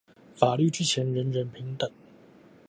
[0.33, 1.91] 法律之前人人平等